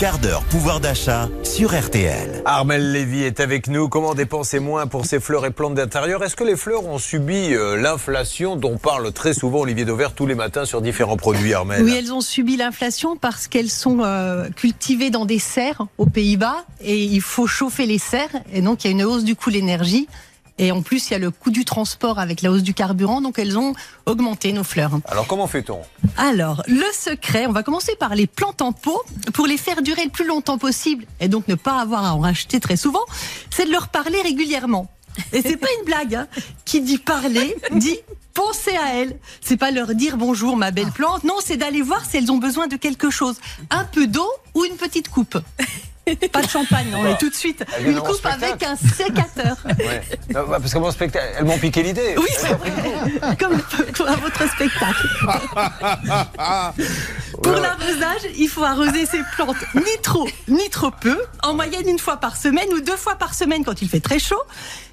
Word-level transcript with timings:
quart 0.00 0.18
d'heure 0.18 0.42
pouvoir 0.44 0.80
d'achat 0.80 1.28
sur 1.42 1.78
RTL. 1.78 2.40
Armel 2.46 2.90
Lévy 2.90 3.22
est 3.22 3.38
avec 3.38 3.66
nous. 3.66 3.90
Comment 3.90 4.14
dépenser 4.14 4.58
moins 4.58 4.86
pour 4.86 5.04
ses 5.04 5.20
fleurs 5.20 5.44
et 5.44 5.50
plantes 5.50 5.74
d'intérieur? 5.74 6.24
Est-ce 6.24 6.36
que 6.36 6.44
les 6.44 6.56
fleurs 6.56 6.86
ont 6.86 6.96
subi 6.96 7.52
euh, 7.52 7.76
l'inflation 7.76 8.56
dont 8.56 8.78
parle 8.78 9.12
très 9.12 9.34
souvent 9.34 9.60
Olivier 9.60 9.84
Dauvert 9.84 10.14
tous 10.14 10.24
les 10.24 10.34
matins 10.34 10.64
sur 10.64 10.80
différents 10.80 11.18
produits, 11.18 11.52
Armel? 11.52 11.84
Oui, 11.84 11.94
elles 11.94 12.14
ont 12.14 12.22
subi 12.22 12.56
l'inflation 12.56 13.16
parce 13.16 13.46
qu'elles 13.46 13.68
sont 13.68 13.98
euh, 14.00 14.48
cultivées 14.48 15.10
dans 15.10 15.26
des 15.26 15.38
serres 15.38 15.86
aux 15.98 16.06
Pays-Bas 16.06 16.64
et 16.80 16.96
il 16.96 17.20
faut 17.20 17.46
chauffer 17.46 17.84
les 17.84 17.98
serres 17.98 18.40
et 18.54 18.62
donc 18.62 18.84
il 18.84 18.86
y 18.86 18.90
a 18.90 18.92
une 18.92 19.04
hausse 19.04 19.24
du 19.24 19.36
coût 19.36 19.50
de 19.50 19.56
l'énergie. 19.56 20.08
Et 20.60 20.72
en 20.72 20.82
plus, 20.82 21.08
il 21.08 21.14
y 21.14 21.16
a 21.16 21.18
le 21.18 21.30
coût 21.30 21.50
du 21.50 21.64
transport 21.64 22.18
avec 22.18 22.42
la 22.42 22.52
hausse 22.52 22.62
du 22.62 22.74
carburant, 22.74 23.22
donc 23.22 23.38
elles 23.38 23.56
ont 23.56 23.72
augmenté 24.04 24.52
nos 24.52 24.62
fleurs. 24.62 24.92
Alors 25.06 25.26
comment 25.26 25.46
fait-on? 25.46 25.80
Alors, 26.18 26.62
le 26.68 26.84
secret, 26.92 27.46
on 27.46 27.52
va 27.52 27.62
commencer 27.62 27.96
par 27.98 28.14
les 28.14 28.26
plantes 28.26 28.60
en 28.60 28.72
pot. 28.72 29.02
Pour 29.32 29.46
les 29.46 29.56
faire 29.56 29.80
durer 29.80 30.04
le 30.04 30.10
plus 30.10 30.26
longtemps 30.26 30.58
possible, 30.58 31.06
et 31.18 31.28
donc 31.28 31.48
ne 31.48 31.54
pas 31.54 31.80
avoir 31.80 32.04
à 32.04 32.14
en 32.14 32.20
racheter 32.20 32.60
très 32.60 32.76
souvent, 32.76 33.04
c'est 33.48 33.64
de 33.64 33.72
leur 33.72 33.88
parler 33.88 34.20
régulièrement. 34.20 34.90
Et 35.32 35.40
c'est 35.40 35.56
pas 35.56 35.68
une 35.78 35.86
blague. 35.86 36.14
Hein. 36.14 36.28
Qui 36.66 36.82
dit 36.82 36.98
parler, 36.98 37.56
dit 37.72 37.98
penser 38.34 38.76
à 38.76 38.96
elles. 38.96 39.16
C'est 39.40 39.56
pas 39.56 39.70
leur 39.70 39.94
dire 39.94 40.18
bonjour 40.18 40.58
ma 40.58 40.72
belle 40.72 40.92
plante. 40.92 41.24
Non, 41.24 41.36
c'est 41.42 41.56
d'aller 41.56 41.80
voir 41.80 42.04
si 42.04 42.18
elles 42.18 42.30
ont 42.30 42.38
besoin 42.38 42.66
de 42.66 42.76
quelque 42.76 43.08
chose. 43.08 43.36
Un 43.70 43.84
peu 43.84 44.06
d'eau 44.06 44.28
ou 44.54 44.66
une 44.66 44.76
petite 44.76 45.08
coupe. 45.08 45.38
Pas 46.32 46.42
de 46.42 46.48
champagne, 46.48 46.86
on 46.94 47.06
est 47.06 47.18
tout 47.18 47.30
de 47.30 47.34
suite. 47.34 47.64
Une 47.84 48.00
coupe 48.00 48.24
avec 48.26 48.62
un 48.62 48.76
sécateur. 48.76 49.56
Ouais. 49.80 50.02
Non, 50.34 50.46
bah, 50.46 50.58
Parce 50.60 50.74
que 50.74 50.78
mon 50.78 50.90
spectacle, 50.90 51.26
elles 51.38 51.44
m'ont 51.44 51.56
piqué 51.58 51.82
l'idée. 51.82 52.14
Oui, 52.18 52.28
c'est 52.36 52.48
vrai. 52.48 52.70
Comme 53.38 54.08
à 54.08 54.16
votre 54.16 54.48
spectacle. 54.50 55.08
Pour 57.42 57.52
l'arrosage, 57.52 58.30
il 58.36 58.48
faut 58.48 58.64
arroser 58.64 59.06
ces 59.06 59.20
plantes 59.36 59.56
ni 59.74 60.02
trop, 60.02 60.28
ni 60.48 60.68
trop 60.70 60.90
peu. 60.90 61.18
En 61.42 61.54
moyenne 61.54 61.88
une 61.88 61.98
fois 61.98 62.16
par 62.16 62.36
semaine 62.36 62.68
ou 62.72 62.80
deux 62.80 62.96
fois 62.96 63.14
par 63.14 63.34
semaine 63.34 63.64
quand 63.64 63.82
il 63.82 63.88
fait 63.88 64.00
très 64.00 64.18
chaud. 64.18 64.42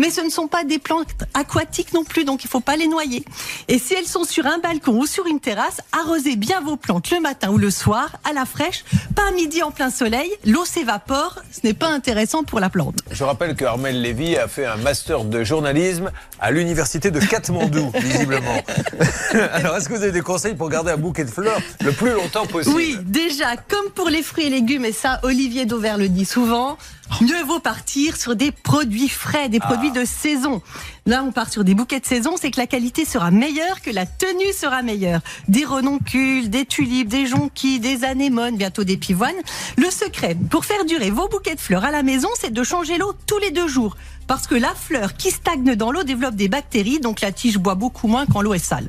Mais 0.00 0.10
ce 0.10 0.20
ne 0.20 0.30
sont 0.30 0.46
pas 0.46 0.62
des 0.62 0.78
plantes 0.78 1.08
aquatiques 1.34 1.92
non 1.92 2.04
plus, 2.04 2.24
donc 2.24 2.44
il 2.44 2.48
faut 2.48 2.60
pas 2.60 2.76
les 2.76 2.86
noyer. 2.86 3.24
Et 3.66 3.80
si 3.80 3.94
elles 3.94 4.06
sont 4.06 4.22
sur 4.22 4.46
un 4.46 4.58
balcon 4.58 4.92
ou 4.92 5.06
sur 5.06 5.26
une 5.26 5.40
terrasse, 5.40 5.80
arrosez 5.90 6.36
bien 6.36 6.60
vos 6.60 6.76
plantes 6.76 7.10
le 7.10 7.18
matin 7.18 7.50
ou 7.50 7.58
le 7.58 7.70
soir, 7.70 8.12
à 8.22 8.32
la 8.32 8.44
fraîche, 8.44 8.84
pas 9.16 9.26
à 9.28 9.32
midi 9.32 9.60
en 9.64 9.72
plein 9.72 9.90
soleil. 9.90 10.30
L'eau 10.44 10.64
s'évapore, 10.64 11.40
ce 11.50 11.66
n'est 11.66 11.74
pas 11.74 11.88
intéressant 11.88 12.44
pour 12.44 12.60
la 12.60 12.70
plante. 12.70 13.00
Je 13.10 13.24
rappelle 13.24 13.56
que 13.56 13.64
Armel 13.64 14.00
Lévy 14.00 14.36
a 14.36 14.46
fait 14.46 14.66
un 14.66 14.76
master 14.76 15.24
de 15.24 15.42
journalisme 15.42 16.12
à 16.38 16.52
l'université 16.52 17.10
de 17.10 17.18
Katmandou, 17.18 17.90
visiblement. 17.98 18.62
Alors, 19.52 19.76
est-ce 19.76 19.88
que 19.88 19.94
vous 19.94 20.02
avez 20.02 20.12
des 20.12 20.20
conseils 20.20 20.54
pour 20.54 20.68
garder 20.68 20.92
un 20.92 20.96
bouquet 20.96 21.24
de 21.24 21.30
fleurs 21.30 21.60
le 21.80 21.90
plus 21.90 22.14
Oui, 22.74 22.96
déjà, 23.04 23.56
comme 23.56 23.90
pour 23.94 24.08
les 24.08 24.22
fruits 24.22 24.46
et 24.46 24.50
légumes, 24.50 24.84
et 24.84 24.92
ça, 24.92 25.20
Olivier 25.22 25.66
Dauvert 25.66 25.98
le 25.98 26.08
dit 26.08 26.24
souvent, 26.24 26.78
mieux 27.20 27.42
vaut 27.44 27.60
partir 27.60 28.16
sur 28.16 28.36
des 28.36 28.50
produits 28.52 29.08
frais, 29.08 29.48
des 29.48 29.60
produits 29.60 29.92
de 29.92 30.04
saison. 30.04 30.62
Là, 31.06 31.24
on 31.24 31.32
part 31.32 31.50
sur 31.50 31.64
des 31.64 31.74
bouquets 31.74 32.00
de 32.00 32.06
saison, 32.06 32.34
c'est 32.40 32.50
que 32.50 32.60
la 32.60 32.66
qualité 32.66 33.04
sera 33.04 33.30
meilleure, 33.30 33.80
que 33.80 33.90
la 33.90 34.06
tenue 34.06 34.52
sera 34.52 34.82
meilleure. 34.82 35.20
Des 35.48 35.64
renoncules, 35.64 36.50
des 36.50 36.66
tulipes, 36.66 37.08
des 37.08 37.26
jonquilles, 37.26 37.80
des 37.80 38.04
anémones, 38.04 38.56
bientôt 38.56 38.84
des 38.84 38.96
pivoines. 38.96 39.34
Le 39.76 39.90
secret, 39.90 40.36
pour 40.50 40.64
faire 40.64 40.84
durer 40.84 41.10
vos 41.10 41.28
bouquets 41.28 41.54
de 41.54 41.60
fleurs 41.60 41.84
à 41.84 41.90
la 41.90 42.02
maison, 42.02 42.28
c'est 42.38 42.52
de 42.52 42.62
changer 42.62 42.98
l'eau 42.98 43.12
tous 43.26 43.38
les 43.38 43.50
deux 43.50 43.68
jours. 43.68 43.96
Parce 44.26 44.46
que 44.46 44.54
la 44.54 44.74
fleur 44.74 45.16
qui 45.16 45.30
stagne 45.30 45.74
dans 45.74 45.90
l'eau 45.90 46.02
développe 46.02 46.34
des 46.34 46.48
bactéries, 46.48 47.00
donc 47.00 47.22
la 47.22 47.32
tige 47.32 47.56
boit 47.56 47.74
beaucoup 47.74 48.08
moins 48.08 48.26
quand 48.26 48.42
l'eau 48.42 48.52
est 48.52 48.58
sale. 48.58 48.88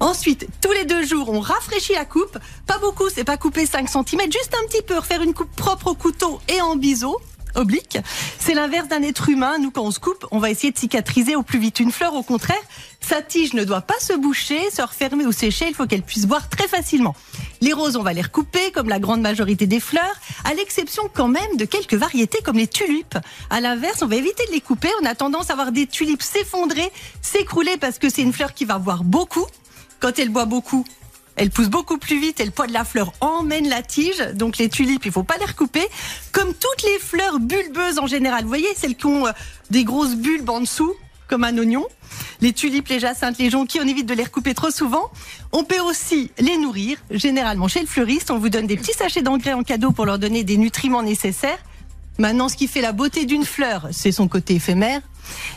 Ensuite, 0.00 0.46
tous 0.60 0.72
les 0.72 0.84
deux 0.84 1.04
jours, 1.04 1.30
on 1.30 1.40
rafraîchit 1.40 1.94
la 1.94 2.04
coupe. 2.04 2.38
Pas 2.66 2.78
beaucoup, 2.78 3.08
c'est 3.08 3.24
pas 3.24 3.36
couper 3.36 3.66
5 3.66 3.88
cm, 3.88 4.20
juste 4.24 4.54
un 4.54 4.66
petit 4.66 4.82
peu, 4.82 4.98
refaire 4.98 5.22
une 5.22 5.34
coupe 5.34 5.54
propre 5.56 5.88
au 5.88 5.94
couteau 5.94 6.40
et 6.48 6.60
en 6.60 6.76
biseau 6.76 7.20
oblique. 7.54 7.98
C'est 8.38 8.54
l'inverse 8.54 8.88
d'un 8.88 9.02
être 9.02 9.28
humain. 9.28 9.58
Nous, 9.58 9.70
quand 9.70 9.82
on 9.82 9.90
se 9.90 10.00
coupe, 10.00 10.26
on 10.30 10.38
va 10.38 10.50
essayer 10.50 10.72
de 10.72 10.78
cicatriser 10.78 11.36
au 11.36 11.42
plus 11.42 11.58
vite. 11.58 11.80
Une 11.80 11.92
fleur, 11.92 12.14
au 12.14 12.22
contraire, 12.22 12.60
sa 13.00 13.22
tige 13.22 13.54
ne 13.54 13.64
doit 13.64 13.82
pas 13.82 13.98
se 14.00 14.12
boucher, 14.12 14.70
se 14.70 14.82
refermer 14.82 15.26
ou 15.26 15.32
sécher. 15.32 15.66
Il 15.68 15.74
faut 15.74 15.86
qu'elle 15.86 16.02
puisse 16.02 16.26
boire 16.26 16.48
très 16.48 16.68
facilement. 16.68 17.14
Les 17.60 17.72
roses, 17.72 17.96
on 17.96 18.02
va 18.02 18.12
les 18.12 18.22
recouper, 18.22 18.72
comme 18.72 18.88
la 18.88 18.98
grande 18.98 19.20
majorité 19.20 19.66
des 19.66 19.80
fleurs, 19.80 20.14
à 20.44 20.54
l'exception 20.54 21.04
quand 21.12 21.28
même 21.28 21.56
de 21.56 21.64
quelques 21.64 21.94
variétés 21.94 22.38
comme 22.42 22.56
les 22.56 22.66
tulipes. 22.66 23.18
À 23.50 23.60
l'inverse, 23.60 24.02
on 24.02 24.06
va 24.06 24.16
éviter 24.16 24.44
de 24.46 24.52
les 24.52 24.60
couper. 24.60 24.88
On 25.02 25.06
a 25.06 25.14
tendance 25.14 25.50
à 25.50 25.52
avoir 25.52 25.72
des 25.72 25.86
tulipes 25.86 26.22
s'effondrer, 26.22 26.90
s'écrouler 27.22 27.76
parce 27.76 27.98
que 27.98 28.08
c'est 28.08 28.22
une 28.22 28.32
fleur 28.32 28.54
qui 28.54 28.64
va 28.64 28.78
boire 28.78 29.04
beaucoup. 29.04 29.46
Quand 30.04 30.18
elle 30.18 30.28
boit 30.28 30.44
beaucoup, 30.44 30.84
elle 31.34 31.48
pousse 31.48 31.70
beaucoup 31.70 31.96
plus 31.96 32.20
vite 32.20 32.38
et 32.38 32.44
le 32.44 32.50
poids 32.50 32.66
de 32.66 32.74
la 32.74 32.84
fleur 32.84 33.14
emmène 33.22 33.70
la 33.70 33.80
tige. 33.80 34.22
Donc 34.34 34.58
les 34.58 34.68
tulipes, 34.68 35.06
il 35.06 35.10
faut 35.10 35.22
pas 35.22 35.38
les 35.38 35.46
recouper. 35.46 35.80
Comme 36.30 36.52
toutes 36.52 36.82
les 36.82 36.98
fleurs 36.98 37.40
bulbeuses 37.40 37.98
en 37.98 38.06
général. 38.06 38.42
Vous 38.42 38.48
voyez, 38.48 38.68
celles 38.76 38.96
qui 38.96 39.06
ont 39.06 39.26
euh, 39.26 39.32
des 39.70 39.82
grosses 39.82 40.14
bulbes 40.14 40.50
en 40.50 40.60
dessous, 40.60 40.92
comme 41.26 41.42
un 41.42 41.56
oignon. 41.56 41.86
Les 42.42 42.52
tulipes, 42.52 42.88
les 42.88 43.00
jacinthes, 43.00 43.38
les 43.38 43.48
jonquilles, 43.48 43.80
on 43.82 43.88
évite 43.88 44.04
de 44.04 44.12
les 44.12 44.24
recouper 44.24 44.52
trop 44.52 44.70
souvent. 44.70 45.10
On 45.52 45.64
peut 45.64 45.80
aussi 45.80 46.30
les 46.38 46.58
nourrir. 46.58 46.98
Généralement, 47.10 47.66
chez 47.66 47.80
le 47.80 47.86
fleuriste, 47.86 48.30
on 48.30 48.36
vous 48.36 48.50
donne 48.50 48.66
des 48.66 48.76
petits 48.76 48.92
sachets 48.92 49.22
d'engrais 49.22 49.54
en 49.54 49.62
cadeau 49.62 49.90
pour 49.90 50.04
leur 50.04 50.18
donner 50.18 50.44
des 50.44 50.58
nutriments 50.58 51.02
nécessaires. 51.02 51.60
Maintenant, 52.18 52.50
ce 52.50 52.58
qui 52.58 52.68
fait 52.68 52.82
la 52.82 52.92
beauté 52.92 53.24
d'une 53.24 53.46
fleur, 53.46 53.88
c'est 53.90 54.12
son 54.12 54.28
côté 54.28 54.56
éphémère. 54.56 55.00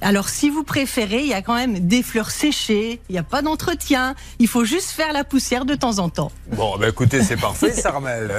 Alors, 0.00 0.28
si 0.28 0.50
vous 0.50 0.64
préférez, 0.64 1.20
il 1.22 1.28
y 1.28 1.34
a 1.34 1.42
quand 1.42 1.54
même 1.54 1.78
des 1.86 2.02
fleurs 2.02 2.30
séchées, 2.30 3.00
il 3.08 3.12
n'y 3.12 3.18
a 3.18 3.22
pas 3.22 3.42
d'entretien, 3.42 4.14
il 4.38 4.48
faut 4.48 4.64
juste 4.64 4.90
faire 4.90 5.12
la 5.12 5.24
poussière 5.24 5.64
de 5.64 5.74
temps 5.74 5.98
en 5.98 6.08
temps. 6.08 6.30
Bon, 6.52 6.76
bah 6.78 6.88
écoutez, 6.88 7.22
c'est 7.22 7.36
parfait, 7.36 7.72
Sarmel. 7.72 8.30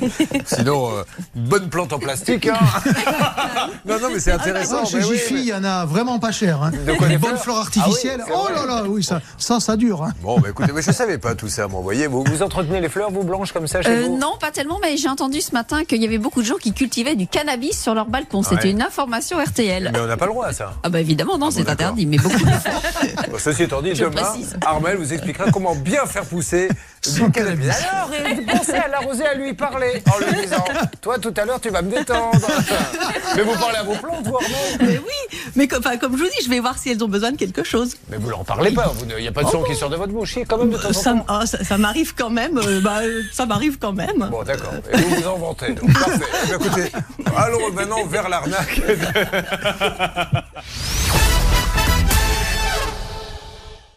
Sinon, 0.46 0.90
euh, 0.96 1.02
bonne 1.34 1.68
plante 1.68 1.92
en 1.92 1.98
plastique. 1.98 2.46
Hein. 2.46 2.58
non, 3.86 3.98
non, 4.00 4.08
mais 4.12 4.20
c'est 4.20 4.32
intéressant. 4.32 4.80
Ah, 4.82 4.84
chez 4.86 4.98
mais 4.98 5.04
oui, 5.04 5.12
Jiffy, 5.16 5.34
il 5.34 5.40
mais- 5.40 5.44
y 5.46 5.54
en 5.54 5.64
a 5.64 5.84
vraiment 5.84 6.18
pas 6.18 6.32
cher. 6.32 6.62
Hein. 6.62 6.70
De 6.70 6.92
quoi, 6.94 7.06
les 7.08 7.14
des 7.14 7.18
bonnes 7.18 7.36
fleurs 7.36 7.56
Ah 7.58 7.62
artificielles. 7.62 8.22
oui, 8.26 8.32
oh 8.34 8.48
là 8.54 8.66
là, 8.66 8.82
oui, 8.86 9.02
ça, 9.02 9.20
ça, 9.36 9.60
ça 9.60 9.76
dure. 9.76 10.02
Hein. 10.04 10.12
Bon, 10.22 10.38
bah 10.40 10.48
écoutez, 10.50 10.72
mais 10.72 10.82
je 10.82 10.92
savais 10.92 11.18
pas 11.18 11.34
tout 11.34 11.48
ça, 11.48 11.66
moi. 11.68 11.78
Vous 11.78 11.84
voyez, 11.84 12.06
vous, 12.06 12.24
vous 12.24 12.42
entretenez 12.42 12.80
les 12.80 12.88
fleurs, 12.88 13.10
vous, 13.10 13.22
Blanche, 13.24 13.52
comme 13.52 13.66
ça, 13.66 13.82
chez 13.82 13.88
Euh, 13.90 14.06
vous 14.06 14.18
non, 14.18 14.36
pas 14.40 14.50
tellement, 14.50 14.78
mais 14.80 14.96
j'ai 14.96 15.08
entendu 15.08 15.40
ce 15.40 15.52
matin 15.52 15.84
qu'il 15.84 16.02
y 16.02 16.06
avait 16.06 16.18
beaucoup 16.18 16.40
de 16.42 16.46
gens 16.46 16.56
qui 16.56 16.72
cultivaient 16.72 17.16
du 17.16 17.26
cannabis 17.26 17.80
sur 17.80 17.94
leur 17.94 18.06
balcon. 18.06 18.42
C'était 18.42 18.64
Ouais. 18.64 18.70
une 18.70 18.82
information 18.82 19.38
RTL. 19.42 19.90
Mais 19.92 20.00
on 20.00 20.06
n'a 20.06 20.16
pas 20.16 20.26
le 20.26 20.32
droit 20.32 20.46
à 20.46 20.52
ça. 20.58 20.74
Ah 20.82 20.88
bah 20.88 21.00
évidemment, 21.00 21.38
non, 21.38 21.46
bon, 21.46 21.50
c'est 21.50 21.68
interdit, 21.68 22.06
mais 22.06 22.18
beaucoup. 22.18 22.36
Bon, 23.30 23.38
ceci 23.38 23.64
étant 23.64 23.80
dit, 23.80 23.94
Je 23.94 24.04
demain, 24.04 24.22
précise. 24.22 24.56
Armel 24.64 24.96
vous 24.96 25.12
expliquera 25.12 25.50
comment 25.52 25.74
bien 25.74 26.04
faire 26.06 26.24
pousser 26.24 26.68
du 27.14 27.30
cannabis. 27.30 27.70
Alors, 27.90 28.10
pensez 28.46 28.72
à 28.74 28.88
l'arroser, 28.88 29.24
à 29.24 29.34
lui 29.34 29.54
parler, 29.54 30.02
en 30.12 30.18
lui 30.18 30.42
disant 30.42 30.64
Toi, 31.00 31.18
tout 31.18 31.34
à 31.36 31.44
l'heure, 31.44 31.60
tu 31.60 31.70
vas 31.70 31.82
me 31.82 31.90
détendre. 31.90 32.46
Mais 33.36 33.42
vous 33.42 33.54
parlez 33.58 33.76
à 33.78 33.82
vos 33.84 33.94
plantes, 33.94 34.26
vous, 34.26 34.36
Armel 34.36 34.78
Mais 34.80 34.98
oui, 34.98 35.38
mais 35.58 35.68
comme, 35.68 35.80
enfin, 35.84 35.98
comme 35.98 36.16
je 36.16 36.22
vous 36.22 36.28
dis, 36.30 36.44
je 36.44 36.48
vais 36.48 36.60
voir 36.60 36.78
si 36.78 36.88
elles 36.90 37.02
ont 37.04 37.08
besoin 37.08 37.32
de 37.32 37.36
quelque 37.36 37.64
chose. 37.64 37.96
Mais 38.08 38.16
vous 38.16 38.30
n'en 38.30 38.44
parlez 38.44 38.70
pas. 38.70 38.92
vous 38.96 39.04
ne- 39.04 39.18
Il 39.18 39.22
n'y 39.22 39.28
a 39.28 39.32
pas 39.32 39.42
de 39.42 39.48
son 39.50 39.62
qui 39.64 39.74
sort 39.74 39.90
de 39.90 39.96
votre 39.96 40.12
bouche, 40.12 40.38
quand 40.48 40.56
même, 40.58 40.70
de 40.70 40.78
temps 40.78 40.88
en 40.88 40.92
Ça, 40.92 41.12
temps. 41.12 41.24
ah, 41.28 41.44
ça, 41.46 41.62
ça 41.64 41.76
m'arrive 41.76 42.14
quand 42.16 42.30
même. 42.30 42.56
euh, 42.58 42.80
bah, 42.80 43.00
ça 43.32 43.44
m'arrive 43.44 43.78
quand 43.78 43.92
même. 43.92 44.28
Bon, 44.30 44.42
d'accord. 44.44 44.72
Et 44.92 44.96
vous 44.96 45.16
vous 45.16 45.26
en 45.28 45.36
vantez. 45.36 45.72
Donc, 45.74 45.92
parfait. 45.92 46.24
Eh 46.48 46.54
écoutez, 46.54 46.92
allons 47.36 47.72
maintenant 47.72 48.06
vers 48.06 48.28
l'arnaque. 48.28 48.80